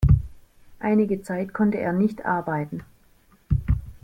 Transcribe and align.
Einige 0.79 1.21
Zeit 1.21 1.53
konnte 1.53 1.77
er 1.77 1.93
nicht 1.93 2.25
arbeiten. 2.25 2.81